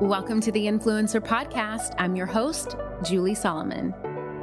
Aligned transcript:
Welcome 0.00 0.40
to 0.40 0.50
the 0.50 0.64
Influencer 0.64 1.20
Podcast. 1.20 1.94
I'm 1.98 2.16
your 2.16 2.24
host, 2.24 2.74
Julie 3.04 3.34
Solomon. 3.34 3.94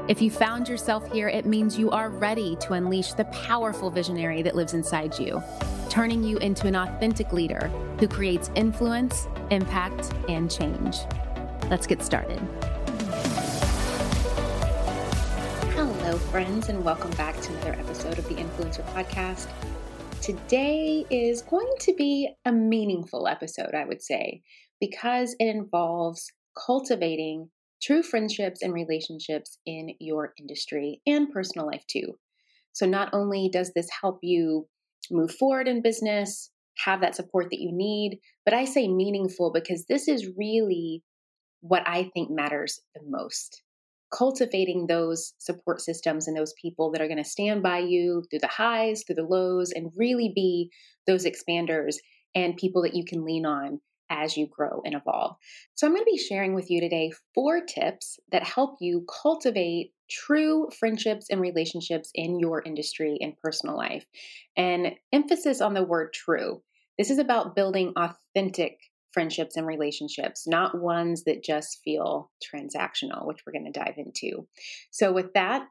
If 0.07 0.21
you 0.21 0.29
found 0.29 0.69
yourself 0.69 1.11
here, 1.11 1.29
it 1.29 1.47
means 1.47 1.79
you 1.79 1.89
are 1.89 2.11
ready 2.11 2.55
to 2.57 2.73
unleash 2.73 3.13
the 3.13 3.25
powerful 3.25 3.89
visionary 3.89 4.43
that 4.43 4.55
lives 4.55 4.75
inside 4.75 5.17
you, 5.17 5.41
turning 5.89 6.23
you 6.23 6.37
into 6.37 6.67
an 6.67 6.75
authentic 6.75 7.33
leader 7.33 7.71
who 7.99 8.07
creates 8.07 8.51
influence, 8.53 9.27
impact, 9.49 10.13
and 10.29 10.51
change. 10.51 10.97
Let's 11.71 11.87
get 11.87 12.03
started. 12.03 12.39
Hello, 15.73 16.19
friends, 16.19 16.69
and 16.69 16.85
welcome 16.85 17.09
back 17.11 17.41
to 17.41 17.51
another 17.53 17.73
episode 17.73 18.19
of 18.19 18.29
the 18.29 18.35
Influencer 18.35 18.85
Podcast. 18.93 19.47
Today 20.21 21.03
is 21.09 21.41
going 21.41 21.73
to 21.79 21.95
be 21.95 22.29
a 22.45 22.51
meaningful 22.51 23.27
episode, 23.27 23.73
I 23.73 23.85
would 23.85 24.03
say 24.03 24.43
because 24.79 25.35
it 25.39 25.47
involves 25.47 26.31
cultivating 26.65 27.49
true 27.81 28.01
friendships 28.03 28.61
and 28.61 28.73
relationships 28.73 29.59
in 29.65 29.91
your 29.99 30.33
industry 30.39 31.01
and 31.05 31.31
personal 31.31 31.67
life 31.67 31.83
too. 31.87 32.17
So, 32.73 32.85
not 32.85 33.09
only 33.13 33.49
does 33.51 33.71
this 33.73 33.87
help 34.01 34.19
you 34.21 34.67
move 35.11 35.31
forward 35.31 35.67
in 35.67 35.81
business, 35.81 36.51
have 36.85 37.01
that 37.01 37.15
support 37.15 37.47
that 37.49 37.59
you 37.59 37.71
need, 37.71 38.19
but 38.45 38.53
I 38.53 38.65
say 38.65 38.87
meaningful 38.87 39.51
because 39.51 39.85
this 39.85 40.07
is 40.07 40.29
really 40.37 41.03
what 41.61 41.83
I 41.87 42.11
think 42.13 42.29
matters 42.29 42.79
the 42.93 43.01
most. 43.07 43.63
Cultivating 44.15 44.85
those 44.87 45.33
support 45.37 45.81
systems 45.81 46.27
and 46.27 46.37
those 46.37 46.53
people 46.61 46.91
that 46.91 47.01
are 47.01 47.07
going 47.07 47.23
to 47.23 47.29
stand 47.29 47.63
by 47.63 47.79
you 47.79 48.23
through 48.29 48.39
the 48.39 48.47
highs, 48.47 49.03
through 49.03 49.15
the 49.15 49.23
lows, 49.23 49.71
and 49.71 49.91
really 49.97 50.31
be 50.33 50.69
those 51.07 51.25
expanders 51.25 51.95
and 52.35 52.55
people 52.55 52.83
that 52.83 52.95
you 52.95 53.03
can 53.03 53.25
lean 53.25 53.45
on 53.45 53.81
as 54.09 54.37
you 54.37 54.47
grow 54.47 54.81
and 54.85 54.95
evolve. 54.95 55.35
So, 55.75 55.87
I'm 55.87 55.93
going 55.93 56.03
to 56.03 56.11
be 56.11 56.17
sharing 56.17 56.53
with 56.53 56.69
you 56.69 56.81
today 56.81 57.11
four 57.33 57.61
tips 57.61 58.19
that 58.31 58.43
help 58.43 58.77
you 58.79 59.05
cultivate 59.21 59.91
true 60.09 60.69
friendships 60.79 61.27
and 61.29 61.41
relationships 61.41 62.11
in 62.15 62.39
your 62.39 62.61
industry 62.65 63.17
and 63.21 63.37
personal 63.43 63.75
life. 63.75 64.05
And 64.55 64.93
emphasis 65.11 65.61
on 65.61 65.73
the 65.73 65.83
word 65.83 66.13
true. 66.13 66.61
This 66.97 67.09
is 67.09 67.19
about 67.19 67.55
building 67.55 67.93
authentic 67.95 68.79
friendships 69.13 69.55
and 69.55 69.65
relationships, 69.65 70.47
not 70.47 70.79
ones 70.79 71.23
that 71.23 71.43
just 71.43 71.79
feel 71.83 72.31
transactional, 72.43 73.25
which 73.25 73.39
we're 73.45 73.53
going 73.53 73.71
to 73.71 73.79
dive 73.79 73.95
into. 73.97 74.47
So, 74.91 75.11
with 75.11 75.33
that, 75.33 75.67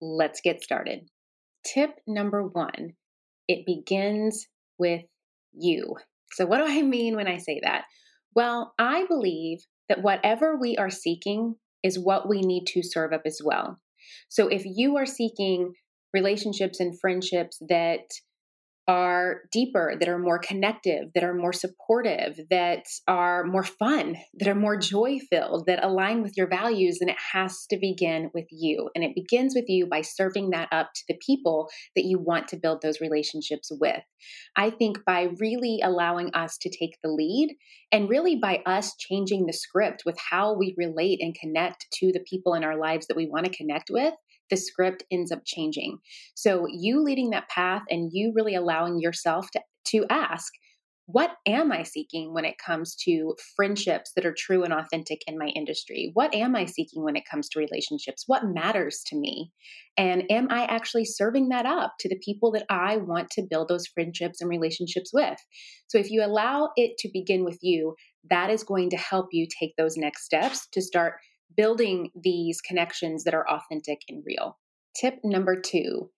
let's 0.00 0.40
get 0.40 0.62
started. 0.62 1.08
Tip 1.64 1.90
number 2.06 2.42
one 2.42 2.94
it 3.48 3.64
begins 3.66 4.46
with 4.78 5.04
you. 5.52 5.96
So, 6.32 6.46
what 6.46 6.58
do 6.58 6.64
I 6.66 6.82
mean 6.82 7.16
when 7.16 7.28
I 7.28 7.38
say 7.38 7.60
that? 7.62 7.84
Well, 8.34 8.74
I 8.78 9.06
believe 9.06 9.58
that 9.88 10.02
whatever 10.02 10.56
we 10.56 10.76
are 10.76 10.90
seeking 10.90 11.56
is 11.82 11.98
what 11.98 12.28
we 12.28 12.40
need 12.40 12.66
to 12.68 12.82
serve 12.82 13.12
up 13.12 13.22
as 13.24 13.40
well. 13.44 13.80
So, 14.28 14.48
if 14.48 14.62
you 14.64 14.96
are 14.96 15.06
seeking 15.06 15.72
relationships 16.14 16.80
and 16.80 16.98
friendships 16.98 17.58
that 17.68 18.02
are 18.88 19.42
deeper, 19.52 19.94
that 20.00 20.08
are 20.08 20.18
more 20.18 20.38
connective, 20.38 21.12
that 21.14 21.22
are 21.22 21.34
more 21.34 21.52
supportive, 21.52 22.40
that 22.50 22.84
are 23.06 23.44
more 23.44 23.62
fun, 23.62 24.16
that 24.38 24.48
are 24.48 24.54
more 24.54 24.78
joy 24.78 25.18
filled, 25.30 25.66
that 25.66 25.84
align 25.84 26.22
with 26.22 26.36
your 26.38 26.48
values, 26.48 26.98
then 26.98 27.10
it 27.10 27.18
has 27.32 27.66
to 27.66 27.76
begin 27.78 28.30
with 28.32 28.46
you. 28.50 28.88
And 28.94 29.04
it 29.04 29.14
begins 29.14 29.54
with 29.54 29.66
you 29.68 29.86
by 29.86 30.00
serving 30.00 30.50
that 30.50 30.68
up 30.72 30.88
to 30.94 31.02
the 31.06 31.18
people 31.24 31.68
that 31.94 32.06
you 32.06 32.18
want 32.18 32.48
to 32.48 32.56
build 32.56 32.80
those 32.80 33.00
relationships 33.00 33.70
with. 33.78 34.02
I 34.56 34.70
think 34.70 35.04
by 35.04 35.28
really 35.38 35.80
allowing 35.84 36.34
us 36.34 36.56
to 36.62 36.70
take 36.70 36.96
the 37.02 37.10
lead 37.10 37.54
and 37.92 38.08
really 38.08 38.36
by 38.36 38.62
us 38.64 38.94
changing 38.98 39.44
the 39.44 39.52
script 39.52 40.04
with 40.06 40.16
how 40.30 40.56
we 40.56 40.74
relate 40.78 41.18
and 41.20 41.34
connect 41.34 41.86
to 42.00 42.10
the 42.12 42.24
people 42.28 42.54
in 42.54 42.64
our 42.64 42.78
lives 42.78 43.06
that 43.08 43.16
we 43.16 43.28
want 43.28 43.44
to 43.44 43.56
connect 43.56 43.90
with, 43.90 44.14
the 44.50 44.56
script 44.56 45.04
ends 45.10 45.32
up 45.32 45.42
changing. 45.44 45.98
So, 46.34 46.66
you 46.70 47.02
leading 47.02 47.30
that 47.30 47.48
path 47.48 47.82
and 47.90 48.10
you 48.12 48.32
really 48.34 48.54
allowing 48.54 49.00
yourself 49.00 49.50
to, 49.52 49.60
to 49.88 50.06
ask, 50.10 50.52
what 51.10 51.36
am 51.46 51.72
I 51.72 51.84
seeking 51.84 52.34
when 52.34 52.44
it 52.44 52.58
comes 52.58 52.94
to 53.04 53.34
friendships 53.56 54.12
that 54.14 54.26
are 54.26 54.34
true 54.36 54.62
and 54.62 54.74
authentic 54.74 55.22
in 55.26 55.38
my 55.38 55.46
industry? 55.46 56.10
What 56.12 56.34
am 56.34 56.54
I 56.54 56.66
seeking 56.66 57.02
when 57.02 57.16
it 57.16 57.24
comes 57.24 57.48
to 57.48 57.58
relationships? 57.58 58.24
What 58.26 58.44
matters 58.44 59.00
to 59.06 59.16
me? 59.16 59.50
And 59.96 60.24
am 60.30 60.48
I 60.50 60.64
actually 60.64 61.06
serving 61.06 61.48
that 61.48 61.64
up 61.64 61.94
to 62.00 62.10
the 62.10 62.20
people 62.22 62.52
that 62.52 62.66
I 62.68 62.98
want 62.98 63.30
to 63.30 63.46
build 63.48 63.68
those 63.68 63.86
friendships 63.86 64.42
and 64.42 64.50
relationships 64.50 65.10
with? 65.14 65.38
So, 65.86 65.96
if 65.96 66.10
you 66.10 66.22
allow 66.22 66.72
it 66.76 66.98
to 66.98 67.08
begin 67.10 67.42
with 67.42 67.58
you, 67.62 67.94
that 68.28 68.50
is 68.50 68.62
going 68.62 68.90
to 68.90 68.98
help 68.98 69.28
you 69.32 69.46
take 69.58 69.76
those 69.78 69.96
next 69.96 70.26
steps 70.26 70.68
to 70.72 70.82
start 70.82 71.14
building 71.56 72.10
these 72.20 72.60
connections 72.60 73.24
that 73.24 73.34
are 73.34 73.48
authentic 73.48 74.02
and 74.08 74.22
real. 74.26 74.58
Tip 74.94 75.18
number 75.24 75.60
two 75.60 76.10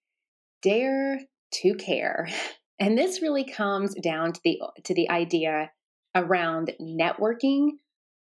dare 0.63 1.21
to 1.53 1.75
care. 1.75 2.29
And 2.83 2.97
this 2.97 3.21
really 3.21 3.45
comes 3.45 3.95
down 3.97 4.33
to 4.33 4.41
the 4.43 4.59
to 4.85 4.95
the 4.95 5.11
idea 5.11 5.71
around 6.15 6.73
networking 6.81 7.73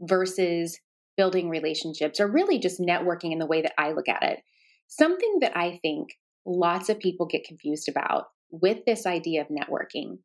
versus 0.01 0.79
building 1.16 1.47
relationships 1.47 2.19
or 2.19 2.28
really 2.28 2.57
just 2.57 2.81
networking 2.81 3.31
in 3.31 3.38
the 3.38 3.45
way 3.45 3.62
that 3.62 3.74
I 3.78 3.91
look 3.91 4.09
at 4.09 4.24
it. 4.24 4.39
Something 4.88 5.41
that 5.41 5.56
I 5.56 5.78
think 5.84 6.09
lots 6.44 6.89
of 6.89 6.97
people 7.00 7.28
get 7.28 7.44
confused 7.44 7.88
about 7.88 8.29
with 8.50 8.79
this 8.88 9.06
idea 9.06 9.41
of 9.41 9.47
networking 9.50 10.18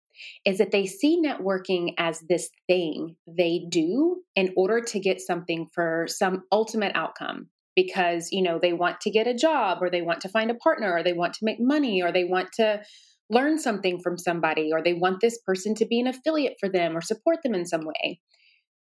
is 0.44 0.58
that 0.58 0.70
they 0.70 0.86
see 0.86 1.20
networking 1.20 1.94
as 1.98 2.20
this 2.28 2.50
thing 2.66 3.16
they 3.26 3.66
do 3.68 4.22
in 4.36 4.52
order 4.56 4.80
to 4.80 5.00
get 5.00 5.20
something 5.20 5.68
for 5.72 6.06
some 6.08 6.42
ultimate 6.50 6.92
outcome. 6.94 7.48
Because 7.74 8.28
you 8.32 8.42
know 8.42 8.58
they 8.60 8.74
want 8.74 9.00
to 9.00 9.10
get 9.10 9.26
a 9.26 9.32
job 9.32 9.78
or 9.80 9.88
they 9.88 10.02
want 10.02 10.20
to 10.20 10.28
find 10.28 10.50
a 10.50 10.54
partner 10.54 10.92
or 10.92 11.02
they 11.02 11.14
want 11.14 11.32
to 11.34 11.44
make 11.46 11.56
money 11.58 12.02
or 12.02 12.12
they 12.12 12.24
want 12.24 12.52
to 12.56 12.82
learn 13.30 13.58
something 13.58 13.98
from 13.98 14.18
somebody 14.18 14.70
or 14.72 14.82
they 14.82 14.92
want 14.92 15.20
this 15.20 15.38
person 15.46 15.74
to 15.76 15.86
be 15.86 15.98
an 15.98 16.06
affiliate 16.06 16.56
for 16.60 16.68
them 16.68 16.94
or 16.94 17.00
support 17.00 17.38
them 17.42 17.54
in 17.54 17.64
some 17.64 17.86
way. 17.86 18.20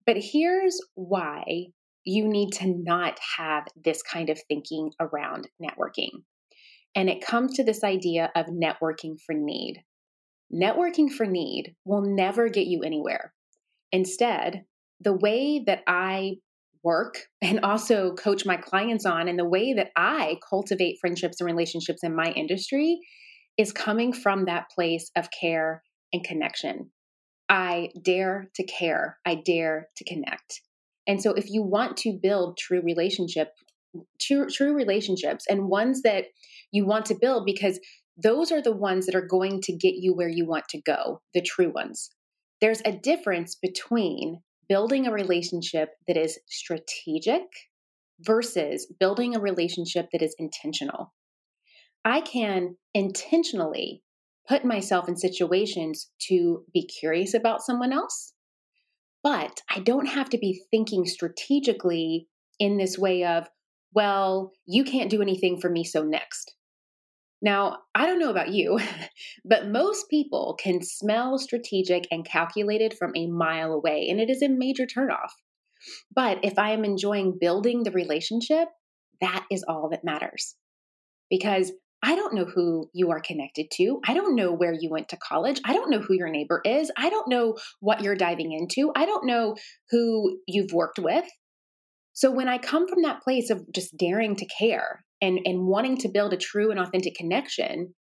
But 0.04 0.16
here's 0.18 0.80
why 0.96 1.44
you 2.04 2.26
need 2.26 2.50
to 2.54 2.66
not 2.66 3.18
have 3.38 3.64
this 3.76 4.02
kind 4.02 4.30
of 4.30 4.40
thinking 4.48 4.90
around 4.98 5.48
networking. 5.62 6.10
And 6.94 7.08
it 7.08 7.24
comes 7.24 7.54
to 7.54 7.64
this 7.64 7.84
idea 7.84 8.30
of 8.34 8.46
networking 8.46 9.16
for 9.24 9.34
need. 9.34 9.82
Networking 10.54 11.10
for 11.10 11.26
need 11.26 11.74
will 11.84 12.02
never 12.02 12.48
get 12.48 12.66
you 12.66 12.82
anywhere. 12.82 13.32
Instead, 13.90 14.64
the 15.00 15.14
way 15.14 15.62
that 15.66 15.82
I 15.86 16.36
work 16.82 17.14
and 17.42 17.60
also 17.60 18.14
coach 18.14 18.44
my 18.44 18.56
clients 18.56 19.06
on, 19.06 19.28
and 19.28 19.38
the 19.38 19.48
way 19.48 19.72
that 19.74 19.90
I 19.96 20.38
cultivate 20.48 20.98
friendships 21.00 21.40
and 21.40 21.46
relationships 21.46 22.00
in 22.02 22.14
my 22.14 22.32
industry 22.32 23.00
is 23.58 23.72
coming 23.72 24.12
from 24.12 24.46
that 24.46 24.70
place 24.74 25.10
of 25.16 25.28
care 25.38 25.82
and 26.12 26.24
connection. 26.24 26.90
I 27.48 27.90
dare 28.02 28.48
to 28.54 28.64
care, 28.64 29.18
I 29.26 29.34
dare 29.34 29.88
to 29.96 30.04
connect. 30.04 30.62
And 31.06 31.20
so, 31.20 31.32
if 31.32 31.50
you 31.50 31.62
want 31.62 31.96
to 31.98 32.18
build 32.22 32.56
true 32.56 32.80
relationship, 32.82 33.48
true, 34.20 34.48
true 34.48 34.74
relationships, 34.74 35.44
and 35.48 35.68
ones 35.68 36.02
that 36.02 36.26
you 36.70 36.86
want 36.86 37.06
to 37.06 37.16
build 37.20 37.44
because 37.44 37.78
those 38.16 38.52
are 38.52 38.62
the 38.62 38.76
ones 38.76 39.06
that 39.06 39.14
are 39.14 39.26
going 39.26 39.60
to 39.62 39.72
get 39.72 39.94
you 39.94 40.14
where 40.14 40.28
you 40.28 40.46
want 40.46 40.68
to 40.70 40.80
go, 40.80 41.20
the 41.34 41.42
true 41.42 41.72
ones. 41.72 42.10
There's 42.60 42.82
a 42.84 42.92
difference 42.92 43.56
between 43.56 44.42
building 44.68 45.06
a 45.06 45.12
relationship 45.12 45.90
that 46.06 46.16
is 46.16 46.38
strategic 46.46 47.42
versus 48.20 48.86
building 49.00 49.34
a 49.34 49.40
relationship 49.40 50.08
that 50.12 50.22
is 50.22 50.34
intentional. 50.38 51.12
I 52.04 52.20
can 52.20 52.76
intentionally 52.94 54.02
put 54.48 54.64
myself 54.64 55.08
in 55.08 55.16
situations 55.16 56.10
to 56.28 56.64
be 56.72 56.86
curious 56.86 57.34
about 57.34 57.62
someone 57.62 57.92
else, 57.92 58.32
but 59.22 59.60
I 59.68 59.80
don't 59.80 60.06
have 60.06 60.30
to 60.30 60.38
be 60.38 60.62
thinking 60.70 61.06
strategically 61.06 62.28
in 62.58 62.76
this 62.76 62.98
way 62.98 63.24
of, 63.24 63.48
well, 63.94 64.52
you 64.66 64.84
can't 64.84 65.10
do 65.10 65.22
anything 65.22 65.60
for 65.60 65.70
me, 65.70 65.84
so 65.84 66.02
next. 66.02 66.54
Now, 67.42 67.78
I 67.92 68.06
don't 68.06 68.20
know 68.20 68.30
about 68.30 68.52
you, 68.52 68.78
but 69.44 69.68
most 69.68 70.08
people 70.08 70.56
can 70.62 70.80
smell 70.80 71.38
strategic 71.38 72.06
and 72.10 72.24
calculated 72.24 72.94
from 72.96 73.12
a 73.16 73.26
mile 73.26 73.72
away, 73.72 74.06
and 74.08 74.20
it 74.20 74.30
is 74.30 74.42
a 74.42 74.48
major 74.48 74.86
turnoff. 74.86 75.30
But 76.14 76.38
if 76.44 76.58
I 76.58 76.70
am 76.70 76.84
enjoying 76.84 77.38
building 77.40 77.82
the 77.82 77.90
relationship, 77.90 78.68
that 79.20 79.44
is 79.50 79.64
all 79.66 79.88
that 79.90 80.04
matters. 80.04 80.54
Because 81.28 81.72
I 82.04 82.14
don't 82.14 82.34
know 82.34 82.44
who 82.44 82.88
you 82.92 83.10
are 83.10 83.20
connected 83.20 83.66
to. 83.74 84.00
I 84.06 84.14
don't 84.14 84.34
know 84.36 84.52
where 84.52 84.72
you 84.72 84.90
went 84.90 85.08
to 85.10 85.16
college. 85.16 85.60
I 85.64 85.72
don't 85.72 85.90
know 85.90 86.00
who 86.00 86.14
your 86.14 86.28
neighbor 86.28 86.60
is. 86.64 86.90
I 86.96 87.10
don't 87.10 87.28
know 87.28 87.56
what 87.80 88.02
you're 88.02 88.16
diving 88.16 88.52
into. 88.52 88.92
I 88.96 89.06
don't 89.06 89.26
know 89.26 89.56
who 89.90 90.38
you've 90.46 90.72
worked 90.72 90.98
with. 90.98 91.24
So 92.12 92.30
when 92.30 92.48
I 92.48 92.58
come 92.58 92.88
from 92.88 93.02
that 93.02 93.22
place 93.22 93.50
of 93.50 93.72
just 93.72 93.96
daring 93.96 94.36
to 94.36 94.46
care 94.46 95.04
and, 95.22 95.38
and 95.44 95.66
wanting 95.66 95.96
to 95.98 96.08
build 96.08 96.34
a 96.34 96.36
true 96.36 96.70
and 96.70 96.78
authentic 96.78 97.14
connection, 97.14 97.94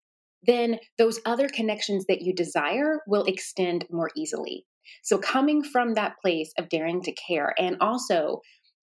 then 0.42 0.78
those 0.98 1.20
other 1.26 1.48
connections 1.48 2.06
that 2.08 2.22
you 2.22 2.34
desire 2.34 3.00
will 3.06 3.24
extend 3.24 3.84
more 3.90 4.10
easily. 4.16 4.64
So, 5.02 5.18
coming 5.18 5.62
from 5.62 5.94
that 5.94 6.16
place 6.20 6.52
of 6.58 6.68
daring 6.68 7.02
to 7.02 7.12
care 7.12 7.54
and 7.58 7.76
also 7.80 8.40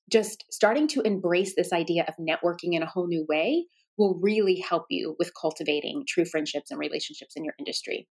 just 0.10 0.46
starting 0.52 0.88
to 0.90 1.02
embrace 1.02 1.54
this 1.56 1.74
idea 1.74 2.06
of 2.08 2.14
networking 2.16 2.74
in 2.74 2.84
a 2.84 2.88
whole 2.88 3.08
new 3.08 3.26
way 3.28 3.66
will 3.98 4.20
really 4.22 4.60
help 4.60 4.86
you 4.90 5.16
with 5.20 5.32
cultivating 5.40 6.06
true 6.08 6.24
friendships 6.24 6.72
and 6.72 6.80
relationships 6.80 7.34
in 7.36 7.44
your 7.44 7.56
industry. 7.60 8.08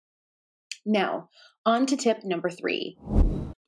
Now, 0.86 1.28
on 1.66 1.86
to 1.86 1.96
tip 1.96 2.24
number 2.24 2.50
three. 2.50 2.96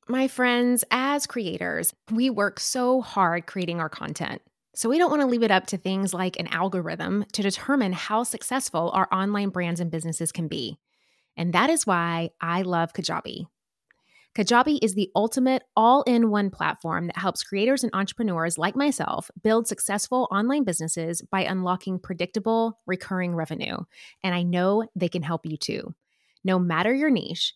My 0.09 0.27
friends, 0.27 0.83
as 0.89 1.27
creators, 1.27 1.93
we 2.11 2.29
work 2.29 2.59
so 2.59 3.01
hard 3.01 3.45
creating 3.45 3.79
our 3.79 3.89
content. 3.89 4.41
So 4.77 4.89
we 4.89 4.99
don't 4.99 5.09
want 5.09 5.23
to 5.23 5.27
leave 5.27 5.41
it 5.41 5.49
up 5.49 5.65
to 5.67 5.77
things 5.77 6.13
like 6.13 6.39
an 6.39 6.45
algorithm 6.49 7.25
to 7.33 7.41
determine 7.41 7.93
how 7.93 8.21
successful 8.21 8.91
our 8.93 9.07
online 9.11 9.49
brands 9.49 9.79
and 9.79 9.89
businesses 9.89 10.31
can 10.31 10.47
be. 10.47 10.77
And 11.35 11.51
that 11.53 11.71
is 11.71 11.87
why 11.87 12.29
I 12.39 12.61
love 12.61 12.93
Kajabi. 12.93 13.47
Kajabi 14.35 14.77
is 14.83 14.93
the 14.93 15.09
ultimate 15.15 15.63
all 15.75 16.03
in 16.03 16.29
one 16.29 16.51
platform 16.51 17.07
that 17.07 17.17
helps 17.17 17.41
creators 17.41 17.83
and 17.83 17.89
entrepreneurs 17.95 18.59
like 18.59 18.75
myself 18.75 19.31
build 19.41 19.67
successful 19.67 20.27
online 20.29 20.63
businesses 20.63 21.23
by 21.23 21.41
unlocking 21.41 21.97
predictable, 21.97 22.79
recurring 22.85 23.33
revenue. 23.33 23.77
And 24.23 24.35
I 24.35 24.43
know 24.43 24.87
they 24.95 25.09
can 25.09 25.23
help 25.23 25.47
you 25.47 25.57
too. 25.57 25.95
No 26.43 26.59
matter 26.59 26.93
your 26.93 27.09
niche, 27.09 27.55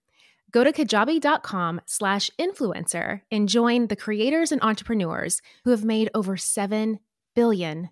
Go 0.51 0.63
to 0.63 0.71
kajabi.com 0.71 1.81
slash 1.85 2.29
influencer 2.39 3.21
and 3.31 3.47
join 3.47 3.87
the 3.87 3.95
creators 3.95 4.51
and 4.51 4.61
entrepreneurs 4.61 5.41
who 5.63 5.71
have 5.71 5.85
made 5.85 6.09
over 6.13 6.35
$7 6.35 6.99
billion. 7.35 7.89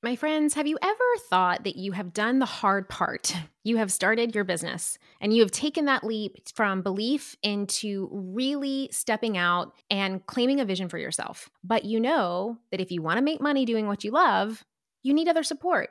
My 0.00 0.14
friends, 0.14 0.54
have 0.54 0.66
you 0.66 0.78
ever 0.80 1.04
thought 1.28 1.64
that 1.64 1.76
you 1.76 1.92
have 1.92 2.12
done 2.12 2.38
the 2.38 2.46
hard 2.46 2.88
part? 2.88 3.34
You 3.64 3.78
have 3.78 3.90
started 3.90 4.34
your 4.34 4.44
business 4.44 4.98
and 5.20 5.34
you 5.34 5.42
have 5.42 5.50
taken 5.50 5.86
that 5.86 6.04
leap 6.04 6.36
from 6.54 6.82
belief 6.82 7.36
into 7.42 8.08
really 8.12 8.88
stepping 8.92 9.36
out 9.36 9.74
and 9.90 10.24
claiming 10.26 10.60
a 10.60 10.64
vision 10.64 10.88
for 10.88 10.96
yourself. 10.96 11.50
But 11.64 11.84
you 11.84 12.00
know 12.00 12.58
that 12.70 12.80
if 12.80 12.92
you 12.92 13.02
want 13.02 13.18
to 13.18 13.24
make 13.24 13.40
money 13.40 13.64
doing 13.64 13.86
what 13.86 14.04
you 14.04 14.10
love, 14.10 14.64
you 15.02 15.12
need 15.12 15.28
other 15.28 15.42
support. 15.42 15.90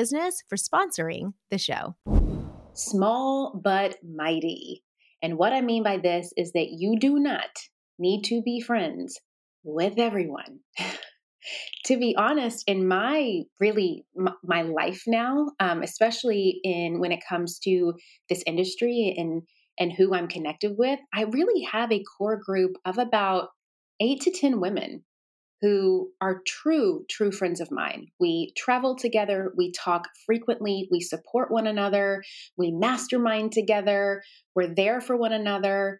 Business 0.01 0.41
for 0.49 0.55
sponsoring 0.55 1.33
the 1.51 1.59
show. 1.59 1.95
Small 2.73 3.61
but 3.63 3.97
mighty. 4.03 4.83
And 5.21 5.37
what 5.37 5.53
I 5.53 5.61
mean 5.61 5.83
by 5.83 5.99
this 5.99 6.33
is 6.35 6.53
that 6.53 6.69
you 6.71 6.97
do 6.97 7.19
not 7.19 7.51
need 7.99 8.23
to 8.23 8.41
be 8.41 8.61
friends 8.61 9.19
with 9.63 9.99
everyone. 9.99 10.61
to 11.85 11.99
be 11.99 12.15
honest, 12.17 12.63
in 12.65 12.87
my 12.87 13.41
really 13.59 14.03
my 14.43 14.63
life 14.63 15.03
now, 15.05 15.51
um, 15.59 15.83
especially 15.83 16.59
in 16.63 16.99
when 16.99 17.11
it 17.11 17.23
comes 17.29 17.59
to 17.59 17.93
this 18.27 18.41
industry 18.47 19.13
and 19.15 19.43
and 19.79 19.93
who 19.93 20.15
I'm 20.15 20.27
connected 20.27 20.77
with, 20.79 20.99
I 21.13 21.25
really 21.25 21.61
have 21.71 21.91
a 21.91 22.03
core 22.17 22.41
group 22.43 22.71
of 22.85 22.97
about 22.97 23.49
eight 23.99 24.21
to 24.21 24.31
ten 24.31 24.59
women 24.59 25.03
who 25.61 26.09
are 26.19 26.41
true, 26.45 27.05
true 27.09 27.31
friends 27.31 27.61
of 27.61 27.71
mine. 27.71 28.07
We 28.19 28.51
travel 28.57 28.95
together, 28.95 29.53
we 29.55 29.71
talk 29.71 30.07
frequently, 30.25 30.87
we 30.91 30.99
support 30.99 31.51
one 31.51 31.67
another, 31.67 32.23
we 32.57 32.71
mastermind 32.71 33.51
together, 33.51 34.23
we're 34.55 34.73
there 34.73 35.01
for 35.01 35.15
one 35.15 35.33
another. 35.33 35.99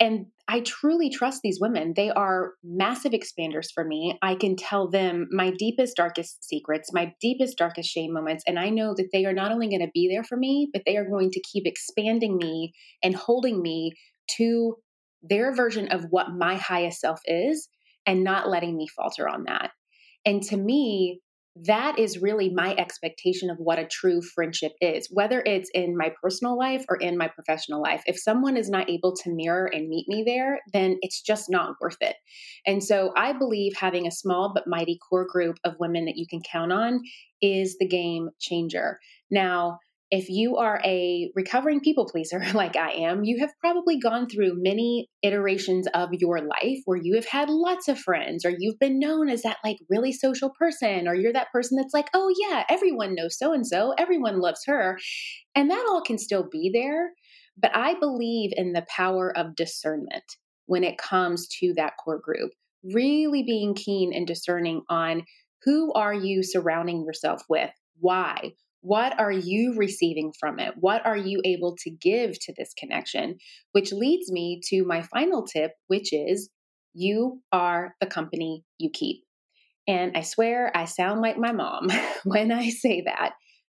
And 0.00 0.26
I 0.48 0.60
truly 0.60 1.08
trust 1.08 1.40
these 1.42 1.60
women. 1.60 1.94
They 1.96 2.10
are 2.10 2.52
massive 2.62 3.12
expanders 3.12 3.68
for 3.72 3.84
me. 3.84 4.18
I 4.20 4.34
can 4.34 4.56
tell 4.56 4.90
them 4.90 5.28
my 5.30 5.52
deepest, 5.56 5.96
darkest 5.96 6.44
secrets, 6.44 6.92
my 6.92 7.14
deepest, 7.20 7.56
darkest 7.56 7.88
shame 7.88 8.12
moments. 8.12 8.44
And 8.46 8.58
I 8.58 8.68
know 8.68 8.92
that 8.96 9.08
they 9.12 9.24
are 9.24 9.32
not 9.32 9.52
only 9.52 9.68
going 9.68 9.80
to 9.80 9.90
be 9.94 10.10
there 10.12 10.24
for 10.24 10.36
me, 10.36 10.68
but 10.72 10.82
they 10.84 10.96
are 10.96 11.08
going 11.08 11.30
to 11.30 11.40
keep 11.40 11.64
expanding 11.66 12.36
me 12.36 12.74
and 13.02 13.14
holding 13.14 13.62
me 13.62 13.92
to 14.36 14.76
their 15.22 15.54
version 15.54 15.88
of 15.88 16.04
what 16.10 16.34
my 16.36 16.56
highest 16.56 17.00
self 17.00 17.20
is 17.24 17.68
and 18.06 18.24
not 18.24 18.48
letting 18.48 18.76
me 18.76 18.86
falter 18.88 19.28
on 19.28 19.44
that. 19.44 19.70
And 20.24 20.42
to 20.44 20.56
me, 20.56 21.20
that 21.66 22.00
is 22.00 22.20
really 22.20 22.50
my 22.50 22.74
expectation 22.74 23.48
of 23.48 23.58
what 23.58 23.78
a 23.78 23.86
true 23.86 24.20
friendship 24.20 24.72
is, 24.80 25.08
whether 25.12 25.40
it's 25.46 25.70
in 25.72 25.96
my 25.96 26.12
personal 26.20 26.58
life 26.58 26.84
or 26.88 26.96
in 26.96 27.16
my 27.16 27.28
professional 27.28 27.80
life. 27.80 28.02
If 28.06 28.18
someone 28.18 28.56
is 28.56 28.68
not 28.68 28.90
able 28.90 29.14
to 29.22 29.32
mirror 29.32 29.70
and 29.72 29.88
meet 29.88 30.08
me 30.08 30.24
there, 30.26 30.58
then 30.72 30.98
it's 31.00 31.22
just 31.22 31.48
not 31.48 31.76
worth 31.80 31.98
it. 32.00 32.16
And 32.66 32.82
so 32.82 33.12
I 33.16 33.32
believe 33.34 33.74
having 33.76 34.06
a 34.06 34.12
small 34.12 34.52
but 34.52 34.66
mighty 34.66 34.98
core 35.08 35.26
group 35.30 35.58
of 35.64 35.76
women 35.78 36.06
that 36.06 36.16
you 36.16 36.26
can 36.28 36.40
count 36.42 36.72
on 36.72 37.00
is 37.40 37.76
the 37.78 37.86
game 37.86 38.30
changer. 38.40 38.98
Now, 39.30 39.78
if 40.10 40.28
you 40.28 40.56
are 40.56 40.80
a 40.84 41.30
recovering 41.34 41.80
people 41.80 42.06
pleaser 42.06 42.42
like 42.54 42.76
I 42.76 42.92
am, 42.92 43.24
you 43.24 43.40
have 43.40 43.50
probably 43.60 43.98
gone 43.98 44.28
through 44.28 44.62
many 44.62 45.08
iterations 45.22 45.86
of 45.94 46.10
your 46.12 46.40
life 46.40 46.78
where 46.84 46.98
you 47.00 47.14
have 47.14 47.26
had 47.26 47.48
lots 47.48 47.88
of 47.88 47.98
friends, 47.98 48.44
or 48.44 48.52
you've 48.56 48.78
been 48.78 48.98
known 48.98 49.28
as 49.28 49.42
that 49.42 49.58
like 49.64 49.78
really 49.88 50.12
social 50.12 50.50
person, 50.58 51.08
or 51.08 51.14
you're 51.14 51.32
that 51.32 51.52
person 51.52 51.76
that's 51.76 51.94
like, 51.94 52.08
oh 52.14 52.32
yeah, 52.40 52.64
everyone 52.68 53.14
knows 53.14 53.38
so 53.38 53.52
and 53.52 53.66
so, 53.66 53.94
everyone 53.98 54.40
loves 54.40 54.62
her. 54.66 54.98
And 55.54 55.70
that 55.70 55.86
all 55.88 56.02
can 56.02 56.18
still 56.18 56.46
be 56.50 56.70
there. 56.72 57.10
But 57.56 57.74
I 57.74 57.98
believe 57.98 58.52
in 58.56 58.72
the 58.72 58.86
power 58.88 59.36
of 59.36 59.56
discernment 59.56 60.24
when 60.66 60.84
it 60.84 60.98
comes 60.98 61.46
to 61.60 61.72
that 61.76 61.94
core 62.02 62.18
group, 62.18 62.50
really 62.82 63.42
being 63.42 63.74
keen 63.74 64.12
and 64.12 64.26
discerning 64.26 64.82
on 64.88 65.22
who 65.64 65.92
are 65.94 66.14
you 66.14 66.42
surrounding 66.42 67.04
yourself 67.04 67.42
with? 67.48 67.70
Why? 67.98 68.52
What 68.84 69.18
are 69.18 69.32
you 69.32 69.76
receiving 69.78 70.34
from 70.38 70.60
it? 70.60 70.74
What 70.76 71.06
are 71.06 71.16
you 71.16 71.40
able 71.42 71.74
to 71.84 71.90
give 71.90 72.38
to 72.38 72.52
this 72.54 72.74
connection? 72.78 73.38
Which 73.72 73.94
leads 73.94 74.30
me 74.30 74.60
to 74.68 74.84
my 74.84 75.00
final 75.00 75.46
tip, 75.46 75.72
which 75.86 76.12
is 76.12 76.50
you 76.92 77.40
are 77.50 77.94
the 78.02 78.06
company 78.06 78.62
you 78.76 78.90
keep. 78.92 79.22
And 79.88 80.14
I 80.14 80.20
swear 80.20 80.70
I 80.76 80.84
sound 80.84 81.22
like 81.22 81.38
my 81.38 81.52
mom 81.52 81.88
when 82.24 82.52
I 82.52 82.68
say 82.68 83.00
that, 83.06 83.32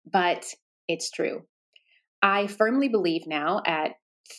but 0.09 0.45
it's 0.87 1.11
true. 1.11 1.41
I 2.21 2.47
firmly 2.47 2.87
believe 2.87 3.23
now 3.27 3.61
at 3.67 3.91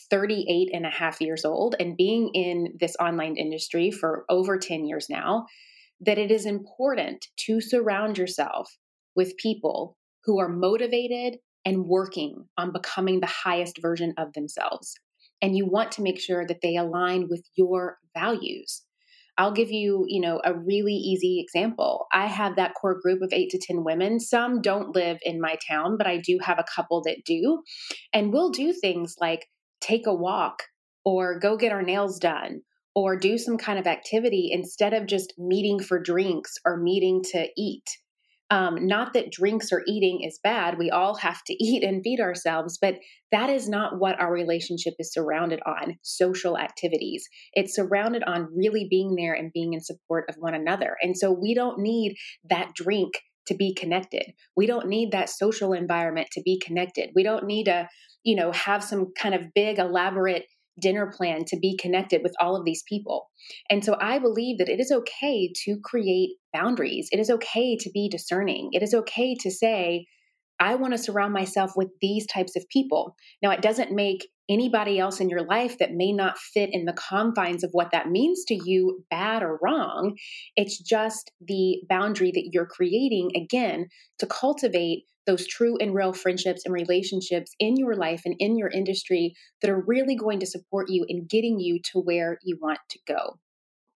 38 0.09 0.71
and 0.73 0.87
a 0.87 0.89
half 0.89 1.21
years 1.21 1.45
old 1.45 1.75
and 1.79 1.95
being 1.95 2.31
in 2.33 2.73
this 2.79 2.95
online 2.99 3.35
industry 3.37 3.91
for 3.91 4.25
over 4.27 4.57
10 4.57 4.87
years 4.87 5.05
now 5.07 5.45
that 6.01 6.17
it 6.17 6.31
is 6.31 6.47
important 6.47 7.27
to 7.45 7.61
surround 7.61 8.17
yourself 8.17 8.75
with 9.15 9.37
people 9.37 9.97
who 10.25 10.39
are 10.39 10.49
motivated 10.49 11.37
and 11.65 11.85
working 11.85 12.45
on 12.57 12.71
becoming 12.71 13.19
the 13.19 13.27
highest 13.27 13.81
version 13.81 14.13
of 14.17 14.33
themselves. 14.33 14.95
And 15.41 15.55
you 15.55 15.65
want 15.65 15.91
to 15.93 16.01
make 16.01 16.19
sure 16.19 16.45
that 16.47 16.61
they 16.61 16.75
align 16.75 17.27
with 17.29 17.45
your 17.55 17.97
values. 18.13 18.83
I'll 19.37 19.51
give 19.51 19.71
you, 19.71 20.05
you 20.07 20.21
know, 20.21 20.39
a 20.43 20.53
really 20.53 20.93
easy 20.93 21.39
example. 21.39 22.05
I 22.13 22.27
have 22.27 22.55
that 22.55 22.75
core 22.75 22.99
group 22.99 23.21
of 23.21 23.33
8 23.33 23.49
to 23.49 23.59
10 23.59 23.83
women. 23.83 24.19
Some 24.19 24.61
don't 24.61 24.95
live 24.95 25.17
in 25.23 25.41
my 25.41 25.57
town, 25.67 25.97
but 25.97 26.05
I 26.05 26.17
do 26.17 26.37
have 26.41 26.59
a 26.59 26.65
couple 26.75 27.01
that 27.03 27.23
do. 27.25 27.63
And 28.13 28.31
we'll 28.31 28.51
do 28.51 28.73
things 28.73 29.15
like 29.19 29.47
take 29.81 30.05
a 30.05 30.13
walk 30.13 30.63
or 31.03 31.39
go 31.39 31.57
get 31.57 31.71
our 31.71 31.81
nails 31.81 32.19
done 32.19 32.61
or 32.95 33.17
do 33.17 33.37
some 33.37 33.57
kind 33.57 33.79
of 33.79 33.87
activity 33.87 34.49
instead 34.51 34.93
of 34.93 35.07
just 35.07 35.33
meeting 35.37 35.79
for 35.79 35.99
drinks 35.99 36.53
or 36.63 36.77
meeting 36.77 37.23
to 37.31 37.47
eat. 37.57 37.89
Um, 38.53 38.85
not 38.85 39.13
that 39.13 39.31
drinks 39.31 39.71
or 39.71 39.81
eating 39.87 40.21
is 40.23 40.39
bad. 40.43 40.77
We 40.77 40.91
all 40.91 41.15
have 41.15 41.43
to 41.45 41.53
eat 41.59 41.83
and 41.83 42.03
feed 42.03 42.19
ourselves, 42.19 42.77
but 42.79 42.99
that 43.31 43.49
is 43.49 43.67
not 43.67 43.97
what 43.97 44.19
our 44.19 44.31
relationship 44.31 44.93
is 44.99 45.11
surrounded 45.11 45.59
on 45.65 45.97
social 46.03 46.55
activities. 46.55 47.27
It's 47.53 47.75
surrounded 47.75 48.23
on 48.23 48.49
really 48.55 48.85
being 48.87 49.15
there 49.15 49.33
and 49.33 49.51
being 49.51 49.73
in 49.73 49.81
support 49.81 50.25
of 50.29 50.35
one 50.37 50.53
another. 50.53 50.95
And 51.01 51.17
so 51.17 51.31
we 51.31 51.55
don't 51.55 51.79
need 51.79 52.15
that 52.47 52.73
drink 52.75 53.13
to 53.47 53.55
be 53.55 53.73
connected. 53.73 54.33
We 54.55 54.67
don't 54.67 54.87
need 54.87 55.11
that 55.11 55.29
social 55.29 55.73
environment 55.73 56.27
to 56.33 56.41
be 56.43 56.61
connected. 56.63 57.09
We 57.15 57.23
don't 57.23 57.45
need 57.45 57.65
to, 57.65 57.89
you 58.23 58.35
know, 58.35 58.51
have 58.51 58.83
some 58.83 59.13
kind 59.17 59.33
of 59.33 59.53
big, 59.55 59.79
elaborate 59.79 60.45
dinner 60.79 61.11
plan 61.15 61.45
to 61.45 61.57
be 61.59 61.77
connected 61.77 62.21
with 62.23 62.33
all 62.39 62.55
of 62.55 62.65
these 62.65 62.83
people. 62.87 63.29
And 63.69 63.83
so 63.83 63.95
I 63.99 64.19
believe 64.19 64.57
that 64.57 64.69
it 64.69 64.79
is 64.79 64.91
okay 64.91 65.51
to 65.65 65.77
create 65.83 66.31
boundaries. 66.53 67.09
It 67.11 67.19
is 67.19 67.29
okay 67.29 67.77
to 67.77 67.89
be 67.91 68.09
discerning. 68.09 68.69
It 68.71 68.83
is 68.83 68.93
okay 68.93 69.35
to 69.41 69.51
say, 69.51 70.07
I 70.59 70.75
want 70.75 70.93
to 70.93 70.97
surround 70.97 71.33
myself 71.33 71.71
with 71.75 71.89
these 72.01 72.25
types 72.27 72.55
of 72.55 72.67
people. 72.69 73.15
Now, 73.41 73.51
it 73.51 73.61
doesn't 73.61 73.91
make 73.91 74.27
anybody 74.49 74.99
else 74.99 75.19
in 75.19 75.29
your 75.29 75.43
life 75.45 75.77
that 75.79 75.93
may 75.93 76.11
not 76.11 76.37
fit 76.37 76.69
in 76.71 76.85
the 76.85 76.93
confines 76.93 77.63
of 77.63 77.71
what 77.71 77.91
that 77.91 78.09
means 78.09 78.43
to 78.45 78.55
you 78.63 79.03
bad 79.09 79.41
or 79.41 79.59
wrong. 79.61 80.15
It's 80.55 80.77
just 80.77 81.31
the 81.41 81.81
boundary 81.89 82.31
that 82.31 82.49
you're 82.51 82.65
creating, 82.65 83.31
again, 83.35 83.87
to 84.19 84.27
cultivate 84.27 85.03
those 85.25 85.47
true 85.47 85.77
and 85.77 85.95
real 85.95 86.13
friendships 86.13 86.63
and 86.65 86.73
relationships 86.73 87.51
in 87.59 87.75
your 87.77 87.95
life 87.95 88.21
and 88.25 88.35
in 88.39 88.57
your 88.57 88.69
industry 88.69 89.33
that 89.61 89.69
are 89.69 89.83
really 89.87 90.15
going 90.15 90.39
to 90.39 90.45
support 90.45 90.89
you 90.89 91.05
in 91.07 91.25
getting 91.27 91.59
you 91.59 91.79
to 91.91 91.99
where 91.99 92.37
you 92.43 92.57
want 92.61 92.79
to 92.89 92.99
go. 93.07 93.39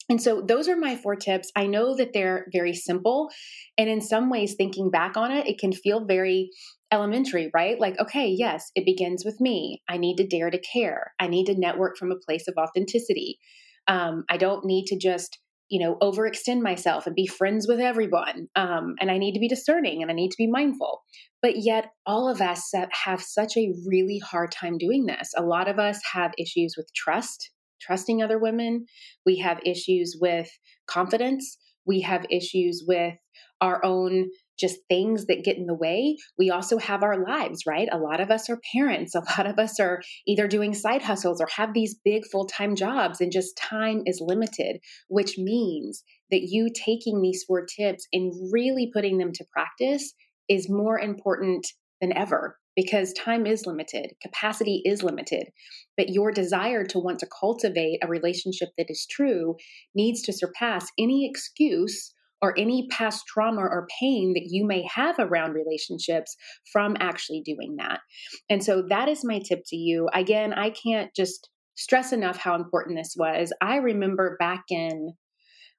And 0.09 0.21
so 0.21 0.43
those 0.43 0.69
are 0.69 0.77
my 0.77 0.97
four 0.97 1.17
tips. 1.17 1.51
I 1.57 1.67
know 1.67 1.97
that 1.97 2.13
they're 2.13 2.47
very 2.53 2.75
simple. 2.75 3.31
And 3.79 3.89
in 3.89 4.03
some 4.03 4.29
ways, 4.29 4.55
thinking 4.55 4.91
back 4.91 5.17
on 5.17 5.33
it, 5.33 5.47
it 5.47 5.59
can 5.59 5.73
feel 5.73 6.05
very 6.05 6.51
elementary, 6.93 7.51
right? 7.55 7.81
Like, 7.81 7.99
okay, 7.99 8.29
yes, 8.29 8.71
it 8.75 8.85
begins 8.85 9.25
with 9.25 9.41
me. 9.41 9.83
I 9.89 9.97
need 9.97 10.17
to 10.17 10.27
dare 10.27 10.51
to 10.51 10.61
care. 10.61 11.13
I 11.19 11.27
need 11.27 11.47
to 11.47 11.59
network 11.59 11.97
from 11.97 12.13
a 12.13 12.17
place 12.17 12.47
of 12.49 12.55
authenticity. 12.59 13.39
Um, 13.89 14.25
I 14.29 14.37
don't 14.37 14.65
need 14.65 14.87
to 14.87 14.99
just 14.99 15.39
you 15.69 15.85
know 15.85 15.97
overextend 16.03 16.61
myself 16.61 17.07
and 17.07 17.15
be 17.15 17.27
friends 17.27 17.67
with 17.67 17.81
everyone 17.81 18.49
um, 18.55 18.95
and 19.01 19.11
i 19.11 19.19
need 19.19 19.33
to 19.33 19.41
be 19.41 19.49
discerning 19.49 20.03
and 20.03 20.11
i 20.11 20.15
need 20.15 20.31
to 20.31 20.37
be 20.39 20.47
mindful. 20.47 21.03
But 21.43 21.59
yet 21.59 21.91
all 22.07 22.27
of 22.27 22.41
us 22.41 22.73
have 23.05 23.21
such 23.21 23.55
a 23.59 23.75
really 23.87 24.19
hard 24.19 24.51
time 24.51 24.79
doing 24.79 25.05
this. 25.05 25.31
A 25.37 25.43
lot 25.43 25.69
of 25.69 25.79
us 25.79 26.01
have 26.15 26.33
issues 26.39 26.75
with 26.75 26.89
trust 26.95 27.51
trusting 27.85 28.23
other 28.23 28.39
women. 28.39 28.87
We 29.27 29.39
have 29.39 29.61
issues 29.65 30.17
with 30.21 30.49
confidence. 30.87 31.59
We 31.87 32.01
have 32.01 32.25
issues 32.31 32.85
with 32.87 33.15
our 33.61 33.85
own 33.85 34.31
just 34.59 34.79
things 34.89 35.27
that 35.27 35.45
get 35.45 35.57
in 35.57 35.67
the 35.67 35.75
way. 35.75 36.17
We 36.39 36.51
also 36.51 36.79
have 36.79 37.03
our 37.03 37.23
lives, 37.23 37.65
right? 37.67 37.89
A 37.91 37.99
lot 37.99 38.21
of 38.21 38.31
us 38.31 38.49
are 38.49 38.61
parents. 38.73 39.15
A 39.15 39.21
lot 39.39 39.47
of 39.47 39.59
us 39.59 39.81
are 39.81 40.01
either 40.27 40.47
doing 40.49 40.75
side 40.75 41.03
hustles 41.03 41.41
or 41.41 41.49
have 41.57 41.75
these 41.75 41.97
big 42.05 42.25
full 42.31 42.47
time 42.47 42.75
jobs, 42.77 43.21
and 43.21 43.33
just 43.33 43.57
time 43.57 44.03
is 44.07 44.21
limited, 44.25 44.79
which 45.09 45.39
means 45.39 46.03
that 46.31 46.43
you 46.43 46.69
taking 46.75 47.21
these 47.21 47.45
four 47.47 47.65
tips 47.65 48.07
and 48.13 48.33
really 48.53 48.91
putting 48.93 49.19
them 49.19 49.33
to 49.33 49.45
practice 49.53 50.15
is 50.49 50.69
more 50.69 50.99
important 50.99 51.67
than 52.01 52.17
ever 52.17 52.59
because 52.77 53.13
time 53.13 53.47
is 53.47 53.67
limited, 53.67 54.13
capacity 54.21 54.83
is 54.85 55.03
limited. 55.03 55.45
But 55.97 56.09
your 56.09 56.33
desire 56.33 56.85
to 56.87 56.99
want 56.99 57.21
to 57.21 57.29
cultivate 57.41 58.01
a 58.03 58.09
relationship 58.09 58.71
that 58.77 58.91
is 58.91 59.07
true 59.09 59.57
needs 59.95 60.23
to 60.23 60.33
surpass 60.33 60.89
any 60.99 61.29
excuse 61.29 62.13
or 62.45 62.53
any 62.59 62.87
past 62.91 63.25
trauma 63.27 63.63
or 63.63 63.89
pain 63.99 64.35
that 64.35 64.45
you 64.51 64.67
may 64.67 64.87
have 64.95 65.19
around 65.19 65.55
relationships 65.55 66.37
from 66.71 66.95
actually 67.01 67.41
doing 67.43 67.77
that. 67.79 68.01
And 68.51 68.63
so 68.63 68.83
that 68.91 69.09
is 69.09 69.25
my 69.25 69.39
tip 69.39 69.63
to 69.69 69.77
you. 69.77 70.11
Again, 70.13 70.53
I 70.53 70.69
can't 70.69 71.11
just 71.17 71.49
stress 71.75 72.13
enough 72.13 72.37
how 72.37 72.55
important 72.55 72.99
this 72.99 73.15
was. 73.17 73.51
I 73.63 73.77
remember 73.77 74.37
back 74.39 74.65
in 74.69 75.15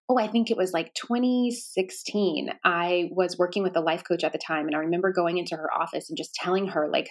oh, 0.08 0.20
I 0.20 0.28
think 0.28 0.52
it 0.52 0.58
was 0.58 0.72
like 0.72 0.94
2016. 0.94 2.50
I 2.64 3.10
was 3.12 3.40
working 3.40 3.64
with 3.64 3.76
a 3.76 3.82
life 3.82 4.04
coach 4.08 4.24
at 4.24 4.34
the 4.34 4.38
time, 4.38 4.68
and 4.68 4.76
I 4.76 4.80
remember 4.80 5.12
going 5.12 5.40
into 5.40 5.56
her 5.56 5.74
office 5.74 6.10
and 6.10 6.18
just 6.18 6.36
telling 6.36 6.68
her, 6.68 6.88
like, 6.88 7.10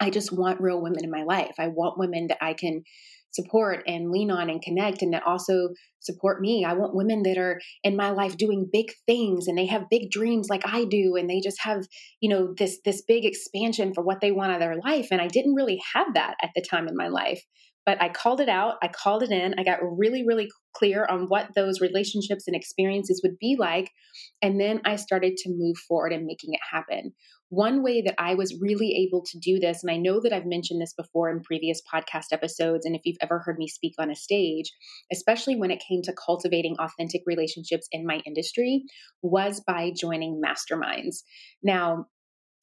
I 0.00 0.10
just 0.10 0.32
want 0.32 0.60
real 0.60 0.82
women 0.82 1.04
in 1.04 1.10
my 1.10 1.22
life. 1.22 1.54
I 1.56 1.68
want 1.68 1.98
women 1.98 2.26
that 2.26 2.38
I 2.40 2.54
can 2.54 2.82
support 3.32 3.82
and 3.86 4.10
lean 4.10 4.30
on 4.30 4.50
and 4.50 4.62
connect 4.62 5.02
and 5.02 5.12
that 5.12 5.26
also 5.26 5.70
support 6.00 6.40
me. 6.40 6.64
I 6.64 6.72
want 6.72 6.94
women 6.94 7.22
that 7.24 7.38
are 7.38 7.60
in 7.84 7.96
my 7.96 8.10
life 8.10 8.36
doing 8.36 8.68
big 8.72 8.92
things 9.06 9.46
and 9.46 9.56
they 9.56 9.66
have 9.66 9.90
big 9.90 10.10
dreams 10.10 10.48
like 10.48 10.62
I 10.64 10.84
do 10.84 11.16
and 11.16 11.28
they 11.28 11.40
just 11.40 11.60
have, 11.62 11.86
you 12.20 12.28
know, 12.28 12.54
this 12.56 12.78
this 12.84 13.02
big 13.06 13.24
expansion 13.24 13.92
for 13.94 14.02
what 14.02 14.20
they 14.20 14.32
want 14.32 14.52
out 14.52 14.56
of 14.56 14.60
their 14.60 14.76
life 14.76 15.08
and 15.10 15.20
I 15.20 15.28
didn't 15.28 15.54
really 15.54 15.80
have 15.94 16.14
that 16.14 16.36
at 16.42 16.50
the 16.54 16.62
time 16.62 16.88
in 16.88 16.96
my 16.96 17.08
life. 17.08 17.42
But 17.90 18.00
I 18.00 18.08
called 18.08 18.40
it 18.40 18.48
out, 18.48 18.76
I 18.84 18.86
called 18.86 19.24
it 19.24 19.32
in, 19.32 19.56
I 19.58 19.64
got 19.64 19.80
really 19.82 20.24
really 20.24 20.48
clear 20.76 21.04
on 21.10 21.26
what 21.26 21.48
those 21.56 21.80
relationships 21.80 22.44
and 22.46 22.54
experiences 22.54 23.20
would 23.24 23.36
be 23.40 23.56
like 23.58 23.90
and 24.42 24.60
then 24.60 24.80
I 24.84 24.94
started 24.94 25.36
to 25.38 25.50
move 25.50 25.76
forward 25.88 26.12
and 26.12 26.24
making 26.24 26.54
it 26.54 26.60
happen. 26.70 27.12
One 27.48 27.82
way 27.82 28.00
that 28.02 28.14
I 28.16 28.34
was 28.34 28.60
really 28.60 29.08
able 29.08 29.24
to 29.24 29.38
do 29.40 29.58
this, 29.58 29.82
and 29.82 29.90
I 29.90 29.96
know 29.96 30.20
that 30.20 30.32
I've 30.32 30.46
mentioned 30.46 30.80
this 30.80 30.94
before 30.94 31.28
in 31.30 31.42
previous 31.42 31.82
podcast 31.92 32.26
episodes, 32.30 32.86
and 32.86 32.94
if 32.94 33.02
you've 33.04 33.16
ever 33.20 33.40
heard 33.40 33.58
me 33.58 33.66
speak 33.66 33.94
on 33.98 34.08
a 34.08 34.14
stage, 34.14 34.70
especially 35.12 35.56
when 35.56 35.72
it 35.72 35.82
came 35.88 36.00
to 36.02 36.14
cultivating 36.14 36.76
authentic 36.78 37.22
relationships 37.26 37.88
in 37.90 38.06
my 38.06 38.20
industry, 38.24 38.84
was 39.22 39.60
by 39.66 39.90
joining 40.00 40.40
masterminds. 40.40 41.24
Now, 41.60 42.06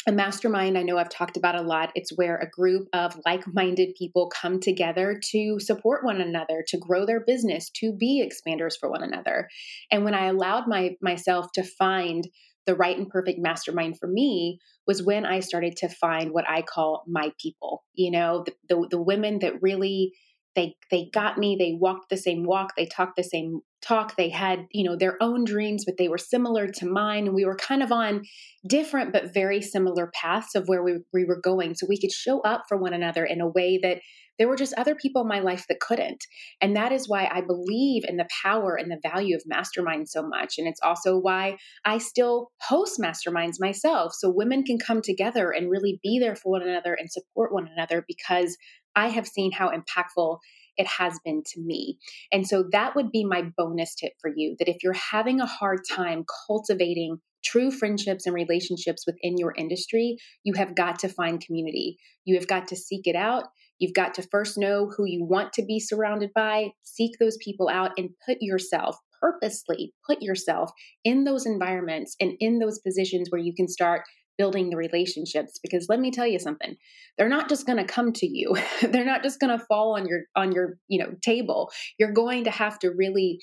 a 0.08 0.12
mastermind, 0.12 0.78
I 0.78 0.84
know 0.84 0.98
I've 0.98 1.10
talked 1.10 1.36
about 1.36 1.56
a 1.56 1.62
lot. 1.62 1.92
It's 1.94 2.16
where 2.16 2.38
a 2.38 2.50
group 2.50 2.88
of 2.94 3.20
like 3.26 3.44
minded 3.54 3.94
people 3.96 4.30
come 4.30 4.62
together 4.62 5.20
to 5.32 5.60
support 5.60 6.06
one 6.06 6.22
another, 6.22 6.64
to 6.70 6.78
grow 6.78 7.06
their 7.06 7.20
business, 7.20 7.70
to 7.82 7.92
be 7.92 8.26
expanders 8.26 8.80
for 8.80 8.90
one 8.90 9.04
another. 9.04 9.50
And 9.92 10.06
when 10.06 10.14
I 10.14 10.28
allowed 10.28 10.66
my, 10.66 10.96
myself 11.02 11.52
to 11.56 11.64
find 11.64 12.26
the 12.66 12.76
right 12.76 12.98
and 12.98 13.10
perfect 13.10 13.40
mastermind 13.40 14.00
for 14.00 14.08
me 14.08 14.60
was 14.86 15.04
when 15.04 15.26
I 15.26 15.42
started 15.42 15.76
to 15.78 15.90
find 15.90 16.32
what 16.32 16.50
I 16.50 16.62
call 16.62 17.04
my 17.06 17.34
people. 17.42 17.84
You 17.94 18.12
know, 18.12 18.46
the, 18.46 18.54
the, 18.70 18.88
the 18.92 19.02
women 19.02 19.40
that 19.40 19.62
really 19.62 20.14
they 20.58 20.76
they 20.92 21.10
got 21.14 21.38
me 21.38 21.56
they 21.58 21.78
walked 21.80 22.10
the 22.10 22.18
same 22.18 22.44
walk 22.44 22.74
they 22.76 22.86
talked 22.86 23.16
the 23.16 23.24
same 23.24 23.62
talk 23.82 24.16
they 24.18 24.30
had 24.30 24.66
you 24.72 24.84
know 24.84 24.98
their 24.98 25.16
own 25.22 25.46
dreams 25.46 25.86
but 25.86 25.96
they 25.98 26.10
were 26.10 26.18
similar 26.18 26.68
to 26.68 26.86
mine 26.86 27.28
and 27.28 27.36
we 27.36 27.46
were 27.46 27.56
kind 27.56 27.84
of 27.84 27.92
on 27.92 28.24
different 28.68 29.14
but 29.14 29.34
very 29.34 29.62
similar 29.62 30.12
paths 30.14 30.56
of 30.56 30.68
where 30.68 30.84
we, 30.84 30.98
we 31.14 31.24
were 31.24 31.40
going 31.40 31.76
so 31.76 31.86
we 31.88 32.00
could 32.00 32.12
show 32.12 32.42
up 32.42 32.64
for 32.68 32.78
one 32.78 32.94
another 32.94 33.24
in 33.24 33.40
a 33.40 33.48
way 33.48 33.80
that 33.82 34.00
there 34.40 34.48
were 34.48 34.56
just 34.56 34.74
other 34.76 34.94
people 34.94 35.24
in 35.24 35.28
my 35.28 35.40
life 35.40 35.66
that 35.70 35.80
couldn't 35.80 36.24
and 36.60 36.76
that 36.76 36.92
is 36.92 37.08
why 37.08 37.30
i 37.32 37.40
believe 37.40 38.04
in 38.08 38.18
the 38.18 38.28
power 38.44 38.76
and 38.76 38.92
the 38.92 39.10
value 39.10 39.36
of 39.36 39.44
masterminds 39.52 40.10
so 40.10 40.28
much 40.28 40.56
and 40.58 40.68
it's 40.68 40.82
also 40.84 41.18
why 41.18 41.56
i 41.86 42.00
still 42.00 42.50
host 42.62 43.00
masterminds 43.00 43.56
myself 43.60 44.12
so 44.12 44.28
women 44.30 44.64
can 44.64 44.80
come 44.80 45.02
together 45.04 45.52
and 45.52 45.70
really 45.70 46.00
be 46.02 46.18
there 46.20 46.36
for 46.36 46.52
one 46.52 46.68
another 46.68 46.96
and 46.96 47.12
support 47.12 47.54
one 47.54 47.70
another 47.76 48.04
because 48.08 48.58
I 48.98 49.08
have 49.10 49.28
seen 49.28 49.52
how 49.52 49.70
impactful 49.70 50.40
it 50.76 50.88
has 50.88 51.20
been 51.24 51.44
to 51.54 51.62
me. 51.62 51.98
And 52.32 52.48
so 52.48 52.66
that 52.72 52.96
would 52.96 53.12
be 53.12 53.24
my 53.24 53.44
bonus 53.58 53.96
tip 53.96 54.14
for 54.20 54.32
you 54.36 54.56
that 54.60 54.68
if 54.68 54.78
you're 54.84 54.94
having 54.94 55.40
a 55.40 55.46
hard 55.46 55.80
time 55.90 56.26
cultivating 56.48 57.18
true 57.46 57.72
friendships 57.72 58.26
and 58.26 58.36
relationships 58.36 59.06
within 59.08 59.38
your 59.38 59.54
industry, 59.56 60.18
you 60.44 60.54
have 60.54 60.76
got 60.76 61.00
to 61.00 61.10
find 61.10 61.40
community. 61.40 61.98
You 62.26 62.36
have 62.36 62.48
got 62.48 62.68
to 62.70 62.76
seek 62.76 63.08
it 63.08 63.16
out. 63.16 63.46
You've 63.80 63.94
got 63.94 64.16
to 64.16 64.28
first 64.32 64.58
know 64.58 64.90
who 64.90 65.06
you 65.06 65.24
want 65.24 65.54
to 65.54 65.64
be 65.64 65.80
surrounded 65.80 66.32
by, 66.34 66.72
seek 66.84 67.12
those 67.20 67.38
people 67.38 67.70
out, 67.70 67.92
and 67.98 68.10
put 68.26 68.38
yourself 68.42 68.98
purposely 69.20 69.94
put 70.06 70.22
yourself 70.22 70.72
in 71.04 71.24
those 71.24 71.46
environments 71.46 72.16
and 72.20 72.34
in 72.40 72.60
those 72.60 72.80
positions 72.80 73.30
where 73.30 73.42
you 73.42 73.54
can 73.54 73.68
start 73.68 74.04
building 74.38 74.70
the 74.70 74.78
relationships 74.78 75.60
because 75.62 75.88
let 75.90 76.00
me 76.00 76.12
tell 76.12 76.28
you 76.28 76.40
something 76.40 76.76
they're 77.18 77.30
not 77.30 77.50
just 77.50 77.66
going 77.66 77.78
to 77.78 77.84
come 77.84 78.12
to 78.14 78.28
you 78.28 78.56
they're 78.82 79.06
not 79.06 79.24
just 79.24 79.40
going 79.40 79.58
to 79.58 79.66
fall 79.66 79.96
on 79.96 80.08
your 80.08 80.22
on 80.36 80.52
your 80.52 80.78
you 80.88 81.00
know 81.00 81.12
table 81.22 81.72
you're 81.98 82.12
going 82.12 82.44
to 82.44 82.52
have 82.52 82.78
to 82.80 82.90
really 82.90 83.40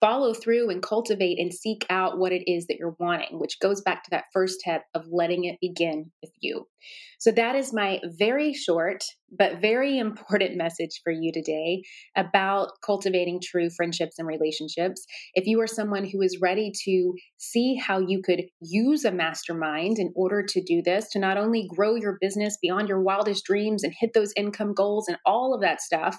follow 0.00 0.34
through 0.34 0.70
and 0.70 0.82
cultivate 0.82 1.38
and 1.38 1.52
seek 1.52 1.86
out 1.90 2.18
what 2.18 2.32
it 2.32 2.50
is 2.50 2.66
that 2.66 2.76
you're 2.78 2.96
wanting, 2.98 3.38
which 3.38 3.58
goes 3.60 3.80
back 3.80 4.04
to 4.04 4.10
that 4.10 4.24
first 4.32 4.60
step 4.60 4.84
of 4.94 5.06
letting 5.10 5.44
it 5.44 5.56
begin 5.60 6.10
with 6.22 6.32
you. 6.40 6.66
So, 7.18 7.32
that 7.32 7.56
is 7.56 7.72
my 7.72 8.00
very 8.04 8.52
short 8.52 9.04
but 9.30 9.60
very 9.60 9.98
important 10.06 10.56
message 10.56 11.00
for 11.02 11.12
you 11.12 11.32
today 11.32 11.82
about 12.16 12.70
cultivating 12.84 13.40
true 13.42 13.68
friendships 13.70 14.18
and 14.18 14.26
relationships. 14.26 15.04
If 15.34 15.46
you 15.46 15.60
are 15.60 15.66
someone 15.66 16.04
who 16.04 16.22
is 16.22 16.38
ready 16.40 16.72
to 16.84 17.14
see 17.38 17.76
how 17.76 17.98
you 18.00 18.22
could 18.22 18.42
use 18.60 19.04
a 19.04 19.12
mastermind 19.12 19.98
in 19.98 20.12
order 20.14 20.42
to 20.42 20.62
do 20.62 20.82
this, 20.82 21.10
to 21.10 21.18
not 21.18 21.36
only 21.36 21.68
grow 21.74 21.94
your 21.94 22.18
business 22.20 22.58
beyond 22.60 22.88
your 22.88 23.02
wildest 23.02 23.44
dreams 23.44 23.82
and 23.82 23.92
hit 23.98 24.12
those 24.14 24.32
income 24.36 24.74
goals 24.74 25.08
and 25.08 25.18
all 25.24 25.54
of 25.54 25.60
that 25.60 25.80
stuff, 25.80 26.18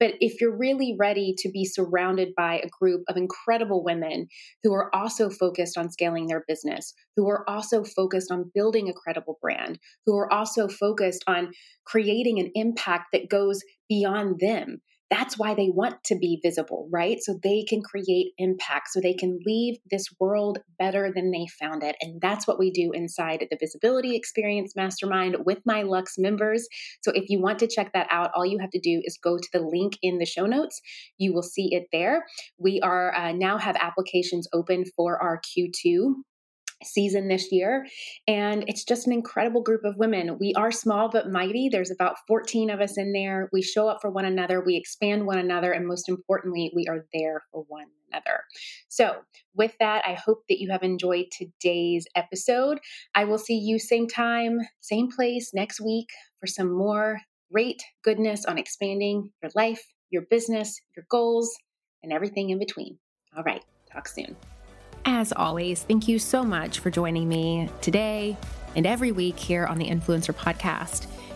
but 0.00 0.14
if 0.20 0.40
you're 0.40 0.56
really 0.56 0.96
ready 0.98 1.34
to 1.38 1.50
be 1.50 1.64
surrounded 1.64 2.34
by 2.36 2.58
a 2.58 2.68
group 2.80 3.02
of 3.08 3.16
incredible 3.16 3.84
women 3.84 4.26
who 4.62 4.72
are 4.72 4.94
also 4.94 5.30
focused 5.30 5.76
on 5.76 5.90
scaling 5.90 6.26
their 6.26 6.44
business, 6.46 6.94
who 7.16 7.28
are 7.28 7.48
also 7.48 7.84
focused 7.84 8.30
on 8.30 8.50
building 8.54 8.88
a 8.88 8.92
credible 8.92 9.38
brand, 9.40 9.78
who 10.06 10.16
are 10.16 10.32
also 10.32 10.68
focused 10.68 11.24
on 11.26 11.52
creating 11.84 12.38
an 12.44 12.50
impact 12.54 13.06
that 13.12 13.28
goes 13.28 13.62
beyond 13.88 14.40
them. 14.40 14.80
That's 15.10 15.38
why 15.38 15.54
they 15.54 15.68
want 15.68 16.02
to 16.06 16.16
be 16.16 16.40
visible, 16.42 16.88
right? 16.90 17.18
So 17.20 17.38
they 17.42 17.62
can 17.62 17.82
create 17.82 18.32
impact, 18.38 18.88
so 18.90 19.00
they 19.00 19.14
can 19.14 19.38
leave 19.44 19.76
this 19.90 20.06
world 20.18 20.58
better 20.78 21.12
than 21.14 21.30
they 21.30 21.46
found 21.60 21.82
it. 21.82 21.94
And 22.00 22.20
that's 22.20 22.46
what 22.46 22.58
we 22.58 22.70
do 22.70 22.90
inside 22.92 23.46
the 23.48 23.56
Visibility 23.60 24.16
Experience 24.16 24.74
Mastermind 24.74 25.36
with 25.44 25.58
my 25.66 25.82
Lux 25.82 26.14
members. 26.18 26.66
So 27.02 27.12
if 27.14 27.28
you 27.28 27.40
want 27.40 27.58
to 27.60 27.68
check 27.68 27.92
that 27.92 28.08
out, 28.10 28.30
all 28.34 28.46
you 28.46 28.58
have 28.58 28.70
to 28.70 28.80
do 28.80 29.02
is 29.04 29.18
go 29.22 29.36
to 29.36 29.48
the 29.52 29.60
link 29.60 29.98
in 30.02 30.18
the 30.18 30.26
show 30.26 30.46
notes. 30.46 30.80
You 31.18 31.32
will 31.34 31.42
see 31.42 31.68
it 31.70 31.84
there. 31.92 32.24
We 32.58 32.80
are 32.80 33.14
uh, 33.14 33.32
now 33.32 33.58
have 33.58 33.76
applications 33.76 34.48
open 34.52 34.84
for 34.96 35.22
our 35.22 35.40
Q2 35.40 36.14
season 36.82 37.28
this 37.28 37.50
year. 37.52 37.86
And 38.26 38.64
it's 38.66 38.84
just 38.84 39.06
an 39.06 39.12
incredible 39.12 39.62
group 39.62 39.84
of 39.84 39.96
women. 39.96 40.38
We 40.38 40.54
are 40.54 40.70
small 40.70 41.08
but 41.10 41.30
mighty. 41.30 41.68
There's 41.68 41.90
about 41.90 42.16
14 42.26 42.70
of 42.70 42.80
us 42.80 42.98
in 42.98 43.12
there. 43.12 43.48
We 43.52 43.62
show 43.62 43.88
up 43.88 43.98
for 44.00 44.10
one 44.10 44.24
another, 44.24 44.62
we 44.64 44.76
expand 44.76 45.26
one 45.26 45.38
another, 45.38 45.72
and 45.72 45.86
most 45.86 46.08
importantly, 46.08 46.72
we 46.74 46.86
are 46.88 47.06
there 47.12 47.42
for 47.50 47.64
one 47.68 47.86
another. 48.08 48.40
So, 48.88 49.16
with 49.54 49.72
that, 49.80 50.04
I 50.06 50.14
hope 50.14 50.42
that 50.48 50.60
you 50.60 50.70
have 50.70 50.82
enjoyed 50.82 51.26
today's 51.30 52.06
episode. 52.16 52.80
I 53.14 53.24
will 53.24 53.38
see 53.38 53.56
you 53.56 53.78
same 53.78 54.08
time, 54.08 54.58
same 54.80 55.10
place 55.10 55.52
next 55.54 55.80
week 55.80 56.08
for 56.40 56.46
some 56.46 56.72
more 56.72 57.20
great 57.52 57.82
goodness 58.02 58.44
on 58.44 58.58
expanding 58.58 59.30
your 59.42 59.50
life, 59.54 59.82
your 60.10 60.22
business, 60.30 60.80
your 60.96 61.06
goals, 61.08 61.54
and 62.02 62.12
everything 62.12 62.50
in 62.50 62.58
between. 62.58 62.98
All 63.36 63.44
right, 63.44 63.64
talk 63.90 64.08
soon. 64.08 64.36
As 65.06 65.32
always, 65.32 65.82
thank 65.82 66.08
you 66.08 66.18
so 66.18 66.42
much 66.42 66.78
for 66.80 66.90
joining 66.90 67.28
me 67.28 67.68
today 67.82 68.36
and 68.74 68.86
every 68.86 69.12
week 69.12 69.38
here 69.38 69.66
on 69.66 69.76
the 69.76 69.86
Influencer 69.86 70.34
Podcast. 70.34 71.06